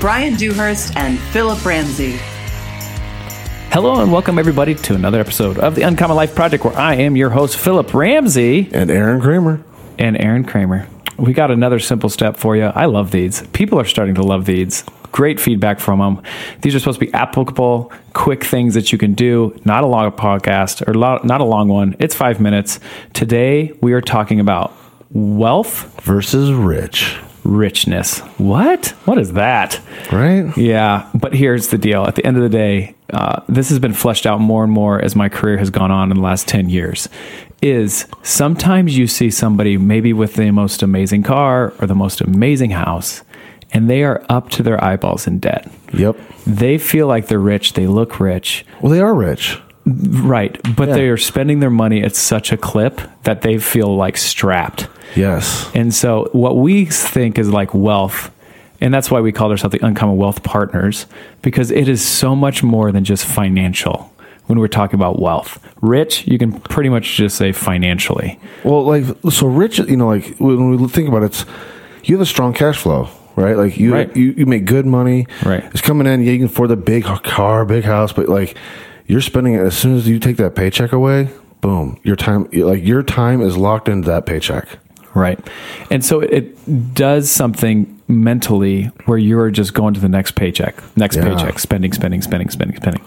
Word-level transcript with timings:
Brian 0.00 0.34
Dewhurst 0.34 0.96
and 0.96 1.18
Philip 1.18 1.64
Ramsey. 1.64 2.16
Hello 3.70 4.00
and 4.00 4.12
welcome 4.12 4.38
everybody 4.38 4.74
to 4.74 4.94
another 4.94 5.20
episode 5.20 5.58
of 5.58 5.74
the 5.74 5.82
Uncommon 5.82 6.16
Life 6.16 6.34
Project 6.34 6.64
where 6.64 6.76
I 6.76 6.94
am 6.94 7.16
your 7.16 7.30
host 7.30 7.56
Philip 7.56 7.92
Ramsey 7.92 8.68
and 8.72 8.90
Aaron 8.90 9.20
Kramer. 9.20 9.62
and 9.98 10.16
Aaron 10.16 10.44
Kramer. 10.44 10.86
We 11.18 11.32
got 11.32 11.50
another 11.50 11.80
simple 11.80 12.08
step 12.08 12.36
for 12.36 12.56
you. 12.56 12.64
I 12.66 12.84
love 12.86 13.10
these. 13.10 13.44
People 13.48 13.80
are 13.80 13.84
starting 13.84 14.14
to 14.14 14.22
love 14.22 14.46
these. 14.46 14.84
Great 15.10 15.40
feedback 15.40 15.80
from 15.80 15.98
them. 15.98 16.22
These 16.62 16.76
are 16.76 16.78
supposed 16.78 17.00
to 17.00 17.06
be 17.06 17.12
applicable, 17.12 17.92
quick 18.12 18.44
things 18.44 18.74
that 18.74 18.92
you 18.92 18.98
can 18.98 19.14
do. 19.14 19.58
Not 19.64 19.82
a 19.82 19.86
long 19.86 20.12
podcast 20.12 20.86
or 20.86 20.94
lo- 20.94 21.20
not 21.24 21.40
a 21.40 21.44
long 21.44 21.68
one. 21.68 21.96
It's 21.98 22.14
five 22.14 22.40
minutes. 22.40 22.78
Today 23.14 23.72
we 23.82 23.94
are 23.94 24.00
talking 24.00 24.38
about 24.38 24.72
wealth, 25.10 26.00
versus 26.02 26.52
Rich, 26.52 27.16
richness. 27.48 28.20
What? 28.38 28.88
What 29.04 29.18
is 29.18 29.32
that? 29.32 29.80
right? 30.12 30.56
Yeah, 30.56 31.08
but 31.14 31.34
here's 31.34 31.68
the 31.68 31.78
deal. 31.78 32.04
At 32.04 32.14
the 32.14 32.24
end 32.26 32.36
of 32.36 32.42
the 32.42 32.48
day, 32.48 32.94
uh, 33.12 33.40
this 33.48 33.70
has 33.70 33.78
been 33.78 33.94
fleshed 33.94 34.26
out 34.26 34.40
more 34.40 34.62
and 34.64 34.72
more 34.72 35.00
as 35.02 35.16
my 35.16 35.28
career 35.28 35.56
has 35.58 35.70
gone 35.70 35.90
on 35.90 36.10
in 36.10 36.16
the 36.18 36.22
last 36.22 36.46
10 36.46 36.68
years. 36.68 37.08
Is 37.60 38.06
sometimes 38.22 38.96
you 38.96 39.06
see 39.06 39.30
somebody 39.30 39.76
maybe 39.78 40.12
with 40.12 40.34
the 40.34 40.50
most 40.52 40.82
amazing 40.82 41.22
car 41.24 41.72
or 41.80 41.86
the 41.86 41.94
most 41.94 42.20
amazing 42.20 42.70
house, 42.70 43.22
and 43.72 43.90
they 43.90 44.04
are 44.04 44.24
up 44.28 44.50
to 44.50 44.62
their 44.62 44.82
eyeballs 44.82 45.26
in 45.26 45.38
debt. 45.40 45.68
Yep. 45.92 46.16
They 46.46 46.78
feel 46.78 47.06
like 47.08 47.26
they're 47.26 47.38
rich, 47.40 47.72
they 47.72 47.86
look 47.86 48.20
rich, 48.20 48.64
Well, 48.80 48.92
they 48.92 49.00
are 49.00 49.14
rich. 49.14 49.58
right, 49.86 50.56
but 50.76 50.88
Yeah. 50.88 50.94
they 50.94 51.08
are 51.08 51.16
spending 51.16 51.60
their 51.60 51.70
money 51.70 52.02
at 52.02 52.14
such 52.14 52.52
a 52.52 52.56
clip 52.56 53.00
that 53.24 53.40
they 53.40 53.58
feel 53.58 53.96
like 53.96 54.16
strapped. 54.16 54.86
Yes. 55.16 55.70
And 55.74 55.92
so, 55.94 56.28
what 56.32 56.56
we 56.56 56.84
think 56.86 57.38
is 57.38 57.48
like 57.50 57.72
wealth, 57.74 58.30
and 58.80 58.92
that's 58.92 59.10
why 59.10 59.20
we 59.20 59.32
call 59.32 59.50
ourselves 59.50 59.76
the 59.78 59.84
Uncommon 59.86 60.16
Wealth 60.16 60.42
Partners, 60.42 61.06
because 61.42 61.70
it 61.70 61.88
is 61.88 62.06
so 62.06 62.36
much 62.36 62.62
more 62.62 62.92
than 62.92 63.04
just 63.04 63.24
financial 63.24 64.12
when 64.46 64.58
we're 64.58 64.68
talking 64.68 64.94
about 64.94 65.20
wealth. 65.20 65.62
Rich, 65.82 66.26
you 66.26 66.38
can 66.38 66.52
pretty 66.60 66.88
much 66.88 67.16
just 67.16 67.36
say 67.36 67.52
financially. 67.52 68.38
Well, 68.64 68.84
like 68.84 69.04
so, 69.30 69.46
Rich. 69.46 69.78
You 69.78 69.96
know, 69.96 70.08
like 70.08 70.36
when 70.38 70.70
we 70.76 70.88
think 70.88 71.08
about 71.08 71.22
it, 71.22 71.26
it's, 71.26 71.44
you 72.04 72.16
have 72.16 72.22
a 72.22 72.26
strong 72.26 72.52
cash 72.54 72.78
flow, 72.78 73.08
right? 73.36 73.56
Like 73.56 73.76
you, 73.78 73.92
Right. 73.94 74.14
you, 74.16 74.32
you 74.36 74.46
make 74.46 74.64
good 74.64 74.86
money. 74.86 75.26
Right. 75.44 75.64
It's 75.72 75.80
coming 75.80 76.06
in. 76.06 76.22
Yeah, 76.22 76.32
you 76.32 76.38
can 76.38 76.46
afford 76.46 76.70
the 76.70 76.76
big 76.76 77.04
car, 77.04 77.64
big 77.64 77.84
house, 77.84 78.12
but 78.12 78.28
like 78.28 78.56
you're 79.06 79.20
spending 79.20 79.54
it 79.54 79.60
as 79.60 79.76
soon 79.76 79.96
as 79.96 80.08
you 80.08 80.18
take 80.18 80.36
that 80.38 80.54
paycheck 80.54 80.92
away. 80.92 81.28
Boom, 81.60 81.98
your 82.04 82.14
time, 82.16 82.48
like 82.52 82.84
your 82.84 83.02
time 83.02 83.40
is 83.42 83.56
locked 83.56 83.88
into 83.88 84.06
that 84.08 84.26
paycheck. 84.26 84.68
Right. 85.18 85.38
And 85.90 86.04
so, 86.04 86.20
it 86.20 86.94
does 86.94 87.30
something 87.30 87.94
mentally 88.08 88.84
where 89.04 89.18
you're 89.18 89.50
just 89.50 89.74
going 89.74 89.94
to 89.94 90.00
the 90.00 90.08
next 90.08 90.32
paycheck, 90.32 90.74
next 90.96 91.16
Yeah. 91.16 91.24
paycheck, 91.24 91.58
spending, 91.58 91.92
spending, 91.92 92.22
spending, 92.22 92.48
spending, 92.50 92.76
spending. 92.76 93.02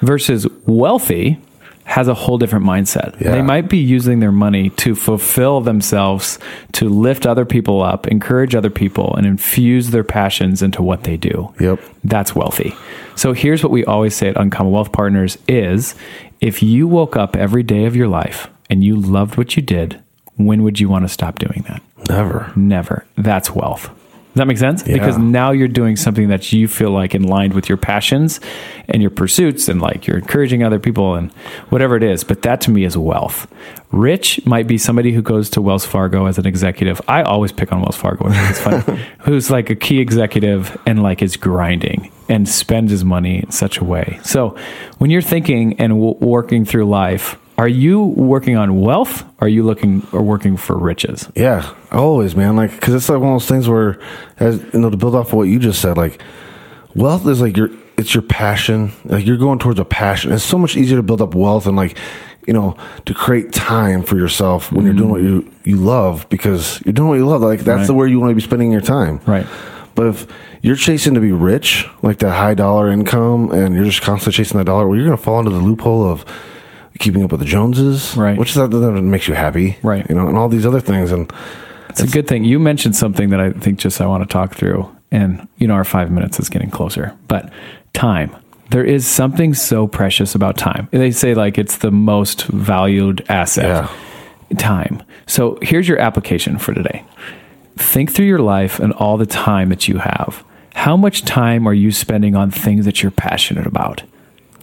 Versus 0.00 0.46
wealthy 0.66 1.38
has 1.84 2.08
a 2.08 2.14
whole 2.14 2.38
different 2.38 2.64
mindset. 2.64 3.20
Yeah. 3.20 3.32
They 3.32 3.42
might 3.42 3.68
be 3.68 3.78
using 3.78 4.20
their 4.20 4.32
money 4.32 4.70
to 4.70 4.94
fulfill 4.94 5.60
themselves, 5.60 6.38
to 6.72 6.88
lift 6.88 7.26
other 7.26 7.44
people 7.44 7.82
up, 7.82 8.06
encourage 8.08 8.54
other 8.54 8.70
people, 8.70 9.14
and 9.16 9.26
infuse 9.26 9.90
their 9.90 10.04
passions 10.04 10.62
into 10.62 10.82
what 10.82 11.04
they 11.04 11.16
do. 11.16 11.52
Yep. 11.60 11.80
That's 12.04 12.34
wealthy. 12.34 12.74
So 13.14 13.32
here's 13.32 13.62
what 13.62 13.72
we 13.72 13.84
always 13.84 14.14
say 14.14 14.28
at 14.28 14.36
Uncommon 14.36 14.72
Wealth 14.72 14.92
Partners 14.92 15.38
is 15.48 15.94
if 16.40 16.62
you 16.62 16.88
woke 16.88 17.16
up 17.16 17.36
every 17.36 17.62
day 17.62 17.84
of 17.84 17.94
your 17.94 18.08
life 18.08 18.48
and 18.70 18.82
you 18.82 18.96
loved 18.96 19.36
what 19.36 19.56
you 19.56 19.62
did, 19.62 20.01
when 20.46 20.62
would 20.62 20.80
you 20.80 20.88
want 20.88 21.04
to 21.04 21.08
stop 21.08 21.38
doing 21.38 21.64
that? 21.68 21.82
Never. 22.08 22.52
Never. 22.56 23.04
That's 23.16 23.54
wealth. 23.54 23.90
Does 24.32 24.38
that 24.38 24.46
make 24.46 24.56
sense? 24.56 24.82
Yeah. 24.86 24.94
Because 24.94 25.18
now 25.18 25.50
you're 25.50 25.68
doing 25.68 25.94
something 25.94 26.28
that 26.28 26.54
you 26.54 26.66
feel 26.66 26.90
like 26.90 27.14
in 27.14 27.24
line 27.24 27.52
with 27.52 27.68
your 27.68 27.76
passions 27.76 28.40
and 28.88 29.02
your 29.02 29.10
pursuits 29.10 29.68
and 29.68 29.78
like 29.78 30.06
you're 30.06 30.16
encouraging 30.16 30.62
other 30.62 30.78
people 30.78 31.16
and 31.16 31.30
whatever 31.68 31.96
it 31.96 32.02
is. 32.02 32.24
But 32.24 32.40
that 32.40 32.62
to 32.62 32.70
me 32.70 32.84
is 32.84 32.96
wealth. 32.96 33.46
Rich 33.90 34.46
might 34.46 34.66
be 34.66 34.78
somebody 34.78 35.12
who 35.12 35.20
goes 35.20 35.50
to 35.50 35.60
Wells 35.60 35.84
Fargo 35.84 36.24
as 36.24 36.38
an 36.38 36.46
executive. 36.46 36.98
I 37.08 37.22
always 37.22 37.52
pick 37.52 37.72
on 37.72 37.82
Wells 37.82 37.96
Fargo. 37.96 38.24
It's 38.28 38.58
fun. 38.58 38.80
Who's 39.20 39.50
like 39.50 39.68
a 39.68 39.74
key 39.76 40.00
executive 40.00 40.80
and 40.86 41.02
like 41.02 41.20
is 41.20 41.36
grinding 41.36 42.10
and 42.30 42.48
spends 42.48 42.90
his 42.90 43.04
money 43.04 43.40
in 43.40 43.50
such 43.50 43.76
a 43.76 43.84
way. 43.84 44.18
So 44.22 44.56
when 44.96 45.10
you're 45.10 45.20
thinking 45.20 45.78
and 45.78 45.92
w- 45.92 46.16
working 46.20 46.64
through 46.64 46.86
life, 46.86 47.36
are 47.62 47.68
you 47.68 48.02
working 48.02 48.56
on 48.56 48.80
wealth? 48.80 49.22
Or 49.40 49.46
are 49.46 49.48
you 49.48 49.62
looking 49.62 50.04
or 50.12 50.20
working 50.20 50.56
for 50.56 50.76
riches? 50.76 51.30
Yeah, 51.36 51.72
always, 51.92 52.34
man. 52.34 52.56
Like, 52.56 52.72
because 52.72 52.92
it's 52.94 53.08
like 53.08 53.20
one 53.20 53.28
of 53.32 53.34
those 53.40 53.48
things 53.48 53.68
where, 53.68 54.00
as 54.38 54.60
you 54.74 54.80
know, 54.80 54.90
to 54.90 54.96
build 54.96 55.14
off 55.14 55.28
of 55.28 55.34
what 55.34 55.44
you 55.44 55.60
just 55.60 55.80
said, 55.80 55.96
like, 55.96 56.20
wealth 56.96 57.24
is 57.28 57.40
like 57.40 57.56
your, 57.56 57.70
it's 57.96 58.14
your 58.14 58.22
passion. 58.22 58.90
Like, 59.04 59.24
you're 59.24 59.36
going 59.36 59.60
towards 59.60 59.78
a 59.78 59.84
passion. 59.84 60.32
It's 60.32 60.42
so 60.42 60.58
much 60.58 60.76
easier 60.76 60.96
to 60.96 61.04
build 61.04 61.22
up 61.22 61.36
wealth 61.36 61.66
and 61.66 61.76
like, 61.76 61.96
you 62.48 62.52
know, 62.52 62.76
to 63.06 63.14
create 63.14 63.52
time 63.52 64.02
for 64.02 64.16
yourself 64.18 64.72
when 64.72 64.84
you're 64.84 64.94
doing 64.94 65.10
what 65.10 65.22
you 65.22 65.48
you 65.62 65.76
love 65.76 66.28
because 66.28 66.82
you're 66.84 66.92
doing 66.92 67.08
what 67.10 67.18
you 67.18 67.26
love. 67.26 67.42
Like, 67.42 67.60
that's 67.60 67.78
Right. 67.82 67.86
the 67.86 67.94
where 67.94 68.08
you 68.08 68.18
want 68.18 68.32
to 68.32 68.34
be 68.34 68.40
spending 68.40 68.72
your 68.72 68.80
time. 68.80 69.20
Right. 69.26 69.46
But 69.94 70.06
if 70.08 70.26
you're 70.62 70.74
chasing 70.74 71.14
to 71.14 71.20
be 71.20 71.30
rich, 71.30 71.86
like 72.02 72.18
that 72.18 72.32
high 72.32 72.54
dollar 72.54 72.90
income, 72.90 73.52
and 73.52 73.74
you're 73.76 73.84
just 73.84 74.02
constantly 74.02 74.36
chasing 74.36 74.58
that 74.58 74.64
dollar, 74.64 74.88
well, 74.88 74.96
you're 74.96 75.06
going 75.06 75.16
to 75.16 75.22
fall 75.22 75.38
into 75.38 75.50
the 75.52 75.58
loophole 75.60 76.04
of 76.04 76.24
keeping 76.98 77.24
up 77.24 77.30
with 77.30 77.40
the 77.40 77.46
Joneses, 77.46 78.16
Right. 78.16 78.38
Which 78.38 78.50
is 78.50 78.54
that 78.56 78.70
that 78.70 78.92
makes 79.02 79.28
you 79.28 79.34
happy, 79.34 79.78
Right. 79.82 80.08
You 80.08 80.14
know, 80.14 80.28
and 80.28 80.36
all 80.36 80.48
these 80.48 80.66
other 80.66 80.80
things, 80.80 81.12
and 81.12 81.32
It's 81.88 82.00
a 82.00 82.06
good 82.06 82.26
thing. 82.26 82.44
You 82.44 82.58
mentioned 82.58 82.96
something 82.96 83.30
that 83.30 83.40
I 83.40 83.50
think 83.52 83.78
just 83.78 84.00
I 84.00 84.06
want 84.06 84.22
to 84.22 84.32
talk 84.32 84.54
through. 84.54 84.88
And, 85.10 85.46
you 85.58 85.66
know, 85.66 85.74
our 85.74 85.84
five 85.84 86.10
minutes 86.10 86.40
is 86.40 86.48
getting 86.48 86.70
closer, 86.70 87.14
but 87.28 87.50
time. 87.92 88.34
There 88.70 88.84
is 88.84 89.06
something 89.06 89.52
so 89.52 89.86
precious 89.86 90.34
about 90.34 90.56
time. 90.56 90.88
They 90.90 91.10
say 91.10 91.34
like 91.34 91.58
it's 91.58 91.76
the 91.76 91.90
most 91.90 92.44
valued 92.46 93.22
asset. 93.28 93.90
Time. 94.58 95.02
So 95.26 95.58
here's 95.62 95.88
your 95.88 95.98
application 95.98 96.58
for 96.58 96.72
today. 96.74 97.04
Think 97.76 98.12
through 98.12 98.26
your 98.26 98.38
life 98.40 98.78
and 98.80 98.92
all 98.94 99.16
the 99.16 99.26
time 99.26 99.68
that 99.70 99.88
you 99.88 99.98
have. 99.98 100.44
How 100.74 100.96
much 100.96 101.22
time 101.24 101.66
are 101.66 101.74
you 101.74 101.90
spending 101.90 102.34
on 102.34 102.50
things 102.50 102.84
that 102.86 103.02
you're 103.02 103.12
passionate 103.12 103.66
about? 103.66 104.02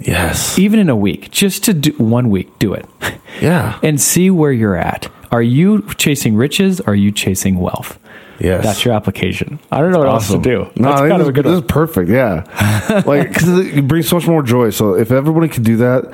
Yes. 0.00 0.58
Even 0.58 0.78
in 0.80 0.88
a 0.88 0.96
week, 0.96 1.30
just 1.30 1.64
to 1.64 1.74
do 1.74 1.92
one 1.92 2.30
week, 2.30 2.58
do 2.58 2.72
it. 2.74 2.86
Yeah. 3.40 3.78
and 3.84 4.00
see 4.00 4.30
where 4.30 4.50
you're 4.50 4.74
at. 4.74 5.06
Are 5.30 5.42
you 5.42 5.82
chasing 5.96 6.34
riches? 6.34 6.80
Or 6.80 6.88
are 6.88 6.94
you 6.96 7.12
chasing 7.12 7.60
wealth? 7.60 7.96
Yes. 8.40 8.64
That's 8.64 8.84
your 8.84 8.94
application. 8.94 9.60
I 9.70 9.78
don't 9.80 9.92
know 9.92 9.98
what 9.98 10.08
else 10.08 10.28
to 10.32 10.38
do. 10.40 10.68
No, 10.74 10.88
That's 10.88 11.00
kind 11.02 11.12
of 11.12 11.18
this, 11.20 11.28
a 11.28 11.32
good 11.32 11.44
this 11.44 11.50
one. 11.54 11.62
is 11.62 11.70
perfect. 11.70 12.10
Yeah. 12.10 13.02
like, 13.06 13.28
because 13.28 13.48
it 13.68 13.86
brings 13.86 14.08
so 14.08 14.16
much 14.16 14.26
more 14.26 14.42
joy. 14.42 14.70
So 14.70 14.94
if 14.94 15.12
everybody 15.12 15.46
could 15.48 15.62
do 15.62 15.76
that, 15.76 16.12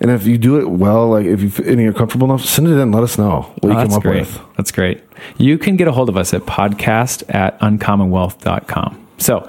and 0.00 0.10
if 0.12 0.26
you 0.26 0.38
do 0.38 0.60
it 0.60 0.70
well, 0.70 1.08
like 1.08 1.26
if 1.26 1.42
you 1.42 1.64
and 1.70 1.80
you're 1.80 1.92
comfortable 1.92 2.26
enough, 2.26 2.44
send 2.44 2.68
it 2.68 2.78
in. 2.78 2.92
Let 2.92 3.02
us 3.02 3.18
know 3.18 3.52
what 3.60 3.64
you 3.64 3.70
Oh, 3.70 3.74
come 3.74 3.82
that's 3.88 3.96
up 3.96 4.02
great. 4.02 4.20
with. 4.20 4.40
That's 4.56 4.70
great. 4.70 5.02
You 5.38 5.58
can 5.58 5.76
get 5.76 5.88
a 5.88 5.92
hold 5.92 6.08
of 6.08 6.16
us 6.16 6.32
at 6.34 6.42
podcast 6.42 7.22
at 7.34 7.58
uncommonwealth.com. 7.60 9.06
So, 9.18 9.48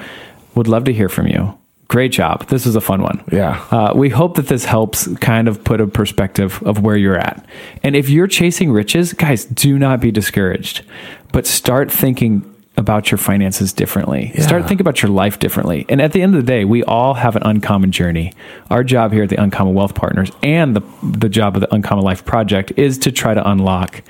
would 0.56 0.68
love 0.68 0.86
to 0.86 0.94
hear 0.94 1.08
from 1.10 1.28
you. 1.28 1.58
Great 1.92 2.14
job. 2.14 2.48
This 2.48 2.66
is 2.66 2.78
a 2.78 2.80
fun 2.80 3.02
one. 3.02 3.22
Yeah. 3.34 3.62
Uh, 3.70 3.92
we 3.94 4.08
hope 4.08 4.36
that 4.38 4.48
this 4.48 4.64
helps 4.64 5.14
kind 5.18 5.50
of 5.50 5.62
put 5.66 5.82
a 5.82 5.88
perspective 5.88 6.64
of 6.64 6.82
where 6.82 6.96
you're 6.96 7.18
at. 7.18 7.46
And 7.84 7.98
if 7.98 8.08
you're 8.10 8.28
chasing 8.28 8.72
riches, 8.72 9.12
guys, 9.12 9.44
do 9.44 9.78
not 9.78 10.00
be 10.00 10.10
discouraged, 10.10 10.86
but 11.34 11.46
start 11.46 11.92
thinking 11.92 12.46
about 12.78 13.12
your 13.12 13.18
finances 13.18 13.74
differently. 13.74 14.32
Start 14.38 14.62
Yeah. 14.62 14.68
thinking 14.70 14.86
about 14.88 15.02
your 15.04 15.12
life 15.12 15.38
differently. 15.40 15.86
And 15.90 16.02
at 16.02 16.14
the 16.14 16.22
end 16.22 16.34
of 16.34 16.40
the 16.40 16.48
day, 16.48 16.64
we 16.64 16.82
all 16.86 17.16
have 17.16 17.36
an 17.36 17.44
uncommon 17.44 17.92
journey. 17.92 18.32
Our 18.70 18.86
job 18.86 19.12
here 19.12 19.24
at 19.24 19.30
the 19.30 19.44
Uncommon 19.44 19.74
Wealth 19.74 19.94
Partners 19.94 20.32
and 20.42 20.74
the, 20.78 20.82
the 21.04 21.28
job 21.28 21.58
of 21.58 21.62
the 21.62 21.76
Uncommon 21.76 22.06
Life 22.06 22.24
Project 22.24 22.72
is 22.78 22.98
to 23.00 23.12
try 23.12 23.34
to 23.34 23.46
unlock 23.50 24.02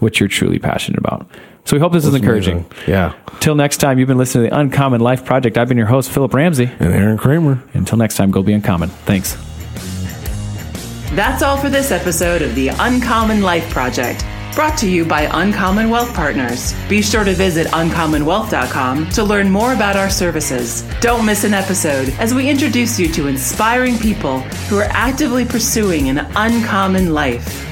what 0.00 0.20
you're 0.20 0.28
truly 0.28 0.58
passionate 0.58 0.98
about. 0.98 1.26
So 1.64 1.76
we 1.76 1.80
hope 1.80 1.92
this 1.92 2.04
is 2.06 2.14
encouraging. 2.14 2.66
Yeah. 2.86 3.14
Till 3.40 3.54
next 3.54 3.76
time, 3.78 3.98
you've 3.98 4.08
been 4.08 4.18
listening 4.18 4.44
to 4.44 4.50
the 4.50 4.58
Uncommon 4.58 5.00
Life 5.00 5.24
Project. 5.24 5.56
I've 5.56 5.68
been 5.68 5.78
your 5.78 5.86
host, 5.86 6.10
Philip 6.10 6.34
Ramsey. 6.34 6.70
And 6.80 6.92
Aaron 6.92 7.16
Kramer. 7.16 7.62
Until 7.74 7.96
next 7.98 8.16
time, 8.16 8.30
go 8.30 8.42
be 8.42 8.52
uncommon. 8.52 8.88
Thanks. 9.06 9.36
That's 11.14 11.42
all 11.42 11.56
for 11.56 11.68
this 11.68 11.90
episode 11.90 12.42
of 12.42 12.54
the 12.54 12.68
Uncommon 12.68 13.42
Life 13.42 13.68
Project, 13.70 14.24
brought 14.54 14.78
to 14.78 14.88
you 14.88 15.04
by 15.04 15.22
Uncommon 15.32 15.90
Wealth 15.90 16.12
Partners. 16.14 16.74
Be 16.88 17.02
sure 17.02 17.24
to 17.24 17.34
visit 17.34 17.66
uncommonwealth.com 17.68 19.08
to 19.10 19.24
learn 19.24 19.50
more 19.50 19.72
about 19.72 19.96
our 19.96 20.10
services. 20.10 20.84
Don't 21.00 21.24
miss 21.26 21.44
an 21.44 21.54
episode 21.54 22.10
as 22.18 22.32
we 22.34 22.48
introduce 22.48 22.98
you 22.98 23.08
to 23.12 23.26
inspiring 23.26 23.98
people 23.98 24.40
who 24.68 24.78
are 24.78 24.88
actively 24.90 25.44
pursuing 25.44 26.08
an 26.08 26.18
uncommon 26.36 27.12
life. 27.12 27.69